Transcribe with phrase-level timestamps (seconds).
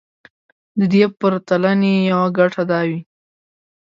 [0.79, 2.99] د دې پرتلنې يوه ګټه دا وي.